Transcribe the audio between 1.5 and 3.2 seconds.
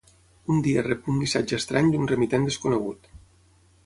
estrany d'un remitent desconegut.